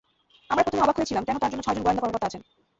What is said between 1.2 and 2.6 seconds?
কেন তার জন্য ছয়জন গোয়েন্দা কর্মকর্তা আছেন।